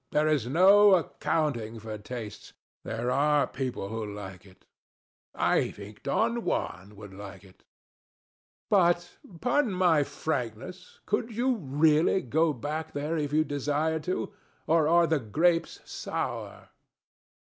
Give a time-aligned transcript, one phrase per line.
[0.09, 2.53] There is no accounting for tastes:
[2.83, 4.65] there are people who like it.
[5.35, 7.63] I think Don Juan would like it.
[8.71, 9.03] DON JUAN.
[9.31, 14.33] But pardon my frankness could you really go back there if you desired to;
[14.65, 16.69] or are the grapes sour?